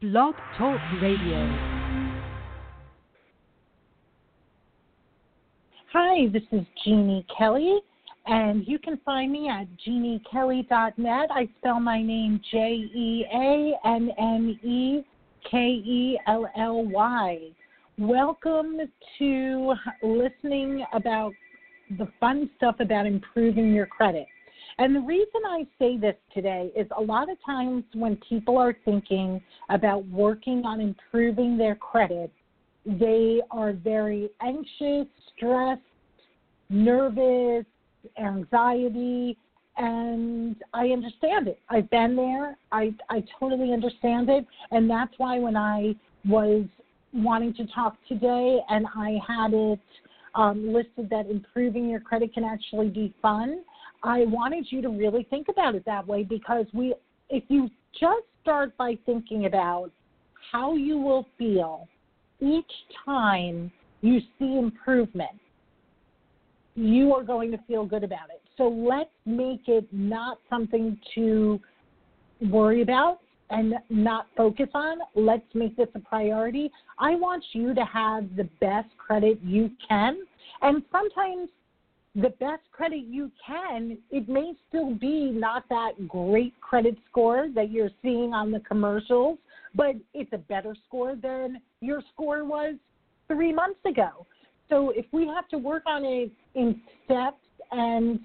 [0.00, 1.46] Blog Talk Radio.
[5.92, 7.80] Hi, this is Jeanne Kelly,
[8.24, 11.28] and you can find me at jeannekelly.net.
[11.30, 12.58] I spell my name J
[12.94, 15.04] E A N N E
[15.50, 17.50] K E L L Y.
[17.98, 18.78] Welcome
[19.18, 21.34] to listening about
[21.98, 24.24] the fun stuff about improving your credit.
[24.80, 28.74] And the reason I say this today is a lot of times when people are
[28.86, 32.32] thinking about working on improving their credit,
[32.86, 35.82] they are very anxious, stressed,
[36.70, 37.66] nervous,
[38.18, 39.36] anxiety,
[39.76, 41.58] and I understand it.
[41.68, 42.56] I've been there.
[42.72, 45.94] I I totally understand it, and that's why when I
[46.26, 46.64] was
[47.12, 49.80] wanting to talk today and I had it
[50.34, 53.62] um, listed that improving your credit can actually be fun.
[54.02, 56.94] I wanted you to really think about it that way because we,
[57.28, 57.68] if you
[57.98, 59.90] just start by thinking about
[60.52, 61.86] how you will feel
[62.40, 62.70] each
[63.04, 65.38] time you see improvement,
[66.74, 68.40] you are going to feel good about it.
[68.56, 71.60] So let's make it not something to
[72.50, 73.18] worry about
[73.50, 74.98] and not focus on.
[75.14, 76.70] Let's make this a priority.
[76.98, 80.18] I want you to have the best credit you can.
[80.62, 81.50] And sometimes
[82.14, 87.70] the best credit you can, it may still be not that great credit score that
[87.70, 89.38] you're seeing on the commercials,
[89.74, 92.74] but it's a better score than your score was
[93.28, 94.26] three months ago.
[94.68, 98.18] So if we have to work on it in steps and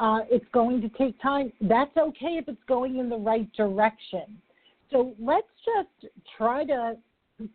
[0.00, 4.38] uh, it's going to take time, that's okay if it's going in the right direction.
[4.90, 6.96] So let's just try to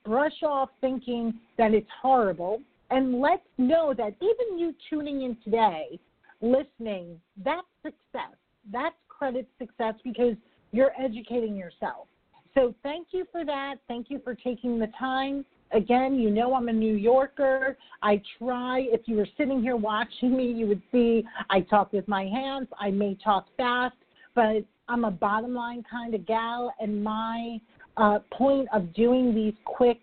[0.05, 5.99] brush off thinking that it's horrible and let's know that even you tuning in today,
[6.41, 8.35] listening, that's success.
[8.71, 10.35] That's credit success because
[10.71, 12.07] you're educating yourself.
[12.53, 13.75] So thank you for that.
[13.87, 15.43] Thank you for taking the time.
[15.71, 17.77] Again, you know I'm a New Yorker.
[18.03, 22.07] I try, if you were sitting here watching me, you would see I talk with
[22.07, 22.67] my hands.
[22.79, 23.95] I may talk fast,
[24.35, 27.59] but I'm a bottom line kind of gal, and my
[27.97, 29.99] uh, point of doing these quick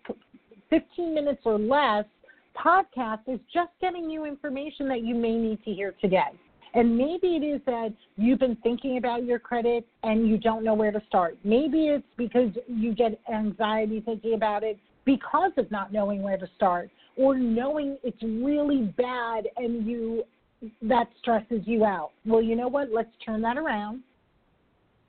[0.69, 2.05] 15 minutes or less
[2.55, 6.31] podcast is just getting you information that you may need to hear today.
[6.73, 10.73] And maybe it is that you've been thinking about your credit and you don't know
[10.73, 11.37] where to start.
[11.43, 16.47] Maybe it's because you get anxiety thinking about it because of not knowing where to
[16.55, 20.23] start or knowing it's really bad and you
[20.83, 22.11] that stresses you out.
[22.25, 22.89] Well, you know what?
[22.93, 24.01] Let's turn that around.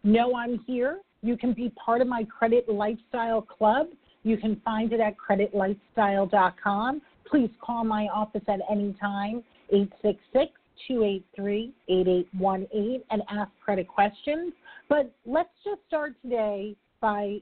[0.03, 1.01] Know I'm here.
[1.23, 3.89] You can be part of my credit lifestyle club.
[4.25, 7.03] You can find it at creditlifestyle.com.
[7.33, 10.53] Please call my office at any time, 866
[10.87, 14.53] 283 8818, and ask credit questions.
[14.91, 17.39] But let's just start today by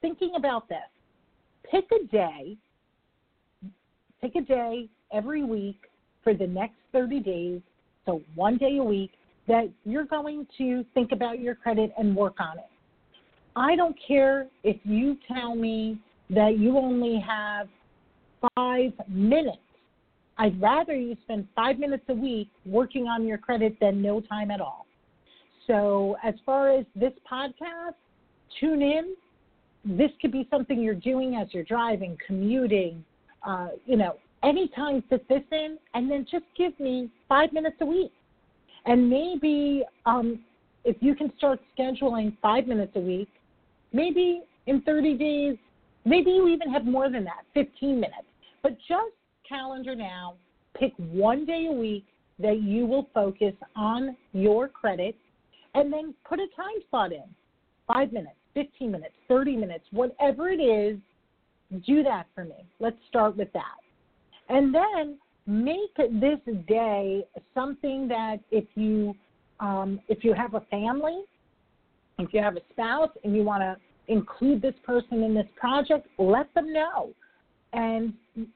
[0.00, 0.78] thinking about this.
[1.70, 2.56] Pick a day,
[4.20, 5.78] pick a day every week
[6.24, 7.60] for the next 30 days,
[8.04, 9.12] so one day a week,
[9.46, 12.64] that you're going to think about your credit and work on it.
[13.54, 16.00] I don't care if you tell me
[16.30, 17.68] that you only have
[18.54, 19.58] five minutes.
[20.38, 24.50] I'd rather you spend five minutes a week working on your credit than no time
[24.50, 24.86] at all.
[25.66, 27.94] So, as far as this podcast,
[28.58, 29.14] tune in.
[29.84, 33.04] This could be something you're doing as you're driving, commuting,
[33.46, 37.86] uh, you know, anytime fit this in, and then just give me five minutes a
[37.86, 38.12] week.
[38.86, 40.40] And maybe um,
[40.84, 43.28] if you can start scheduling five minutes a week,
[43.92, 45.56] maybe in 30 days,
[46.04, 48.26] maybe you even have more than that, 15 minutes.
[48.62, 49.14] But just
[49.48, 50.34] calendar now,
[50.78, 52.04] pick one day a week
[52.38, 55.16] that you will focus on your credit
[55.74, 57.24] and then put a time slot in
[57.86, 60.98] five minutes, 15 minutes, 30 minutes, whatever it is,
[61.86, 62.66] do that for me.
[62.80, 63.78] Let's start with that.
[64.48, 67.24] And then make this day
[67.54, 69.14] something that if you
[69.60, 71.22] um, if you have a family,
[72.18, 73.76] if you have a spouse and you want to
[74.12, 77.12] include this person in this project, let them know.
[77.72, 78.12] And,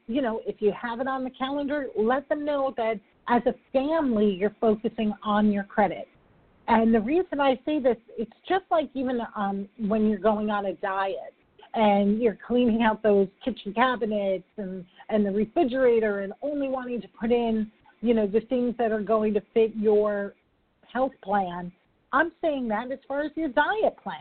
[0.06, 3.54] you know, if you have it on the calendar, let them know that as a
[3.72, 6.08] family, you're focusing on your credit.
[6.68, 10.66] And the reason I say this, it's just like even um, when you're going on
[10.66, 11.34] a diet
[11.74, 17.08] and you're cleaning out those kitchen cabinets and, and the refrigerator and only wanting to
[17.08, 17.70] put in,
[18.00, 20.34] you know, the things that are going to fit your
[20.92, 21.70] health plan.
[22.12, 24.18] I'm saying that as far as your diet plan.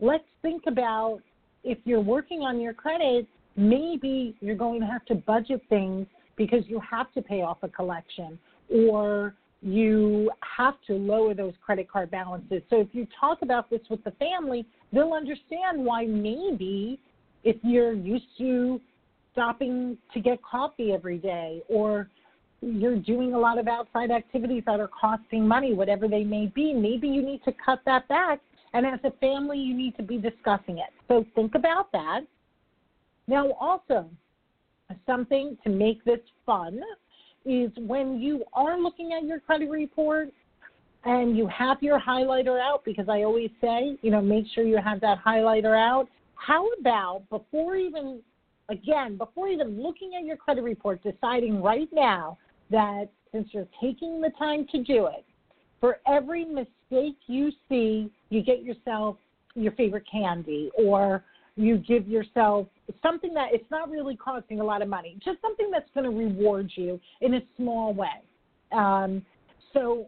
[0.00, 1.20] Let's think about
[1.64, 6.06] if you're working on your credit, maybe you're going to have to budget things
[6.36, 8.38] because you have to pay off a collection
[8.70, 12.62] or you have to lower those credit card balances.
[12.68, 17.00] So if you talk about this with the family, they'll understand why maybe
[17.42, 18.80] if you're used to
[19.32, 22.08] stopping to get coffee every day or
[22.60, 26.72] you're doing a lot of outside activities that are costing money, whatever they may be,
[26.72, 28.40] maybe you need to cut that back.
[28.72, 30.90] And as a family, you need to be discussing it.
[31.08, 32.20] So think about that.
[33.28, 34.08] Now, also,
[35.04, 36.80] something to make this fun
[37.44, 40.30] is when you are looking at your credit report
[41.04, 44.78] and you have your highlighter out, because I always say, you know, make sure you
[44.82, 46.08] have that highlighter out.
[46.34, 48.20] How about before even,
[48.68, 52.38] again, before even looking at your credit report, deciding right now
[52.70, 55.24] that since you're taking the time to do it,
[55.80, 59.16] for every mistake you see, you get yourself
[59.54, 61.24] your favorite candy or
[61.56, 62.66] you give yourself
[63.02, 66.16] something that it's not really costing a lot of money, just something that's going to
[66.16, 68.22] reward you in a small way.
[68.72, 69.24] Um,
[69.72, 70.06] so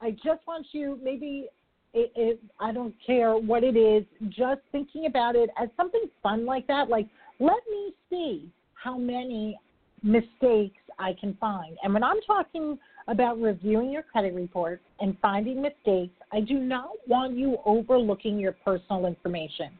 [0.00, 1.46] I just want you, maybe
[1.94, 6.44] it, it, I don't care what it is, just thinking about it as something fun
[6.44, 6.88] like that.
[6.88, 7.06] Like,
[7.38, 9.58] let me see how many
[10.02, 11.76] mistakes I can find.
[11.82, 16.90] And when I'm talking about reviewing your credit report and finding mistakes, I do not
[17.06, 19.70] want you overlooking your personal information.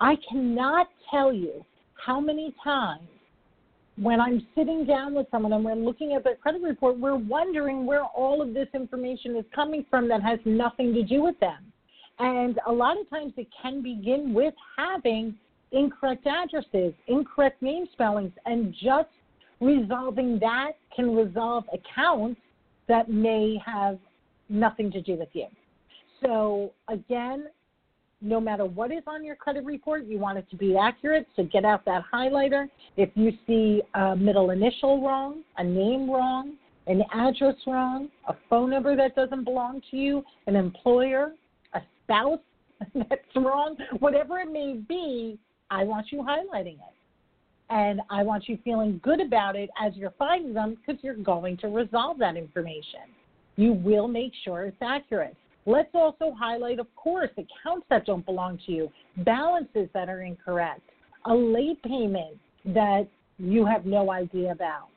[0.00, 1.64] I cannot tell you
[2.04, 3.08] how many times
[3.96, 7.86] when I'm sitting down with someone and we're looking at their credit report, we're wondering
[7.86, 11.72] where all of this information is coming from that has nothing to do with them.
[12.18, 15.36] And a lot of times it can begin with having
[15.72, 19.08] incorrect addresses, incorrect name spellings, and just
[19.60, 22.40] resolving that can resolve accounts
[22.88, 23.98] that may have
[24.48, 25.46] nothing to do with you.
[26.22, 27.46] So, again,
[28.24, 31.26] no matter what is on your credit report, you want it to be accurate.
[31.36, 32.68] So get out that highlighter.
[32.96, 36.54] If you see a middle initial wrong, a name wrong,
[36.86, 41.32] an address wrong, a phone number that doesn't belong to you, an employer,
[41.74, 42.40] a spouse
[42.94, 45.38] that's wrong, whatever it may be,
[45.70, 46.94] I want you highlighting it.
[47.70, 51.56] And I want you feeling good about it as you're finding them because you're going
[51.58, 53.00] to resolve that information.
[53.56, 55.36] You will make sure it's accurate.
[55.66, 60.82] Let's also highlight, of course, accounts that don't belong to you, balances that are incorrect,
[61.26, 63.08] a late payment that
[63.38, 64.88] you have no idea about.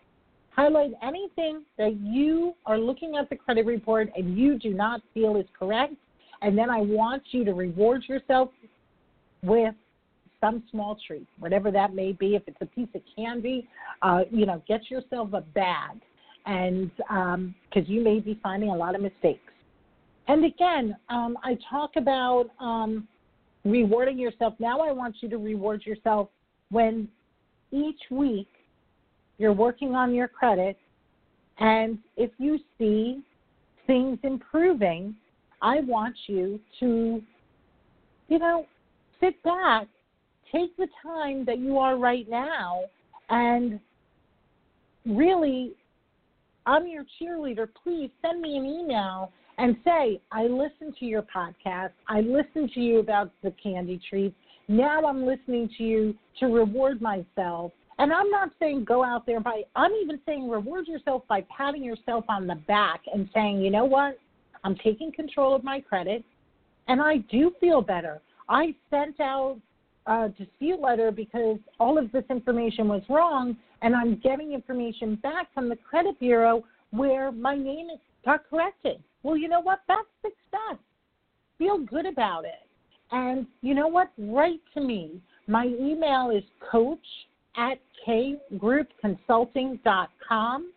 [0.52, 5.38] Highlight anything that you are looking at the credit report and you do not feel
[5.38, 5.94] is correct.
[6.42, 8.50] And then I want you to reward yourself
[9.44, 9.74] with
[10.42, 12.36] some small treat, whatever that may be.
[12.36, 13.68] If it's a piece of candy,
[14.02, 16.00] uh, you know, get yourself a bag,
[16.46, 17.56] and because um,
[17.86, 19.47] you may be finding a lot of mistakes.
[20.28, 23.08] And again, um, I talk about um,
[23.64, 24.54] rewarding yourself.
[24.60, 26.30] Now I want you to reward yourself
[26.70, 27.08] when
[27.72, 28.48] each week
[29.38, 30.78] you're working on your credit,
[31.60, 33.22] and if you see
[33.86, 35.16] things improving,
[35.62, 37.22] I want you to,
[38.28, 38.66] you know,
[39.20, 39.88] sit back,
[40.52, 42.82] take the time that you are right now,
[43.30, 43.80] and
[45.06, 45.74] really,
[46.66, 47.68] I'm your cheerleader.
[47.84, 51.92] Please send me an email and say, I listened to your podcast.
[52.08, 54.36] I listened to you about the candy treats.
[54.68, 57.72] Now I'm listening to you to reward myself.
[58.00, 61.84] And I'm not saying go out there by, I'm even saying reward yourself by patting
[61.84, 64.20] yourself on the back and saying, you know what?
[64.64, 66.24] I'm taking control of my credit
[66.88, 68.22] and I do feel better.
[68.50, 69.58] I sent out
[70.06, 75.52] a dispute letter because all of this information was wrong and I'm getting information back
[75.54, 79.02] from the credit bureau where my name is got corrected.
[79.28, 79.82] Well, you know what?
[79.90, 80.78] That's success.
[81.58, 82.66] Feel good about it.
[83.12, 84.10] And you know what?
[84.18, 85.22] Write to me.
[85.48, 87.06] My email is coach
[87.58, 90.72] at kgroupconsulting.com.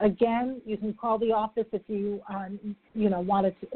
[0.00, 3.66] Again, you can call the office if you um, you know wanted to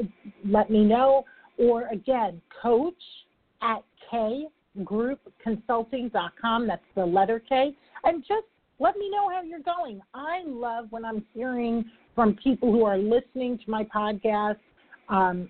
[0.43, 1.23] let me know,
[1.59, 2.95] or again, coach
[3.61, 6.67] at kgroupconsulting.com.
[6.67, 8.47] That's the letter K, and just
[8.79, 10.01] let me know how you're going.
[10.13, 14.57] I love when I'm hearing from people who are listening to my podcast,
[15.09, 15.49] um,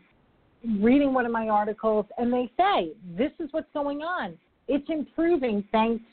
[0.80, 4.38] reading one of my articles, and they say, This is what's going on.
[4.68, 5.64] It's improving.
[5.72, 6.04] Thanks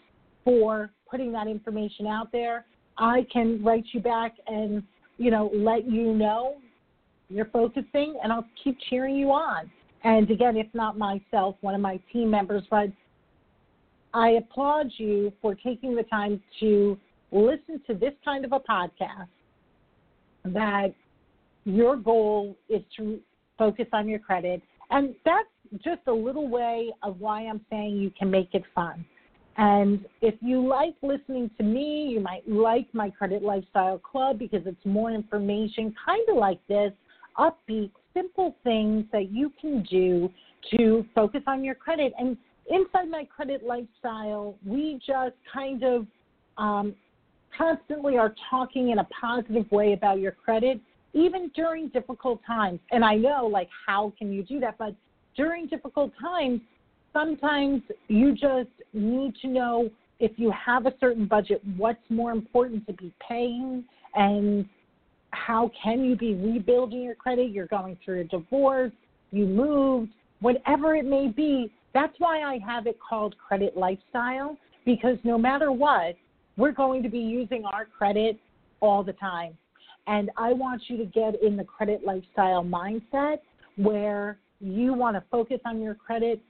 [0.44, 2.66] for putting that information out there.
[2.98, 4.82] I can write you back and,
[5.18, 6.56] you know, let you know
[7.28, 9.70] you're focusing, and I'll keep cheering you on.
[10.04, 12.90] And again, if not myself, one of my team members, but
[14.12, 16.98] I applaud you for taking the time to
[17.34, 19.28] listen to this kind of a podcast
[20.44, 20.94] that
[21.64, 23.18] your goal is to
[23.58, 24.62] focus on your credit.
[24.90, 25.48] And that's
[25.84, 29.04] just a little way of why I'm saying you can make it fun.
[29.56, 34.62] And if you like listening to me, you might like my Credit Lifestyle Club because
[34.66, 36.92] it's more information, kind of like this
[37.38, 40.28] upbeat, simple things that you can do
[40.76, 42.12] to focus on your credit.
[42.18, 42.36] And
[42.68, 46.06] inside my credit lifestyle, we just kind of
[46.58, 46.94] um,
[47.56, 50.80] constantly are talking in a positive way about your credit,
[51.12, 52.80] even during difficult times.
[52.90, 54.76] And I know, like, how can you do that?
[54.78, 54.94] But
[55.36, 56.60] during difficult times,
[57.12, 62.86] sometimes you just need to know if you have a certain budget, what's more important
[62.86, 63.84] to be paying
[64.14, 64.66] and
[65.30, 67.50] how can you be rebuilding your credit?
[67.50, 68.92] You're going through a divorce,
[69.32, 71.72] you moved, whatever it may be.
[71.92, 76.14] That's why I have it called Credit Lifestyle because no matter what,
[76.56, 78.38] we're going to be using our credit
[78.80, 79.56] all the time.
[80.06, 83.38] And I want you to get in the credit lifestyle mindset
[83.76, 86.40] where you want to focus on your credit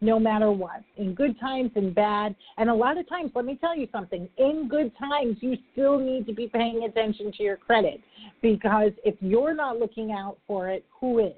[0.00, 2.34] no matter what, in good times and bad.
[2.58, 5.98] And a lot of times, let me tell you something, in good times, you still
[5.98, 8.00] need to be paying attention to your credit
[8.42, 11.32] because if you're not looking out for it, who is?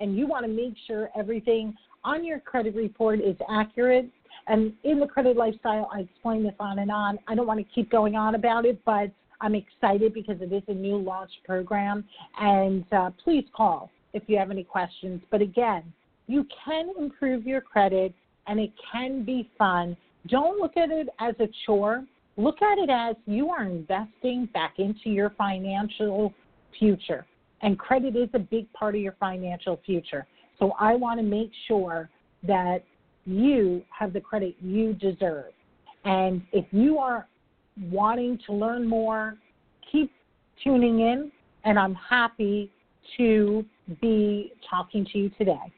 [0.00, 4.08] And you want to make sure everything on your credit report is accurate.
[4.48, 7.18] And in the credit lifestyle, I explain this on and on.
[7.26, 9.10] I don't want to keep going on about it, but
[9.40, 12.04] I'm excited because it is a new launch program.
[12.38, 15.20] And uh, please call if you have any questions.
[15.30, 15.82] But again,
[16.26, 18.14] you can improve your credit
[18.46, 19.96] and it can be fun.
[20.28, 22.04] Don't look at it as a chore.
[22.36, 26.32] Look at it as you are investing back into your financial
[26.78, 27.26] future.
[27.62, 30.26] And credit is a big part of your financial future.
[30.58, 32.10] So I want to make sure
[32.42, 32.84] that
[33.26, 35.52] you have the credit you deserve.
[36.04, 37.26] And if you are
[37.90, 39.36] wanting to learn more,
[39.90, 40.10] keep
[40.62, 41.30] tuning in,
[41.64, 42.70] and I'm happy
[43.16, 43.64] to
[44.00, 45.72] be talking to you today.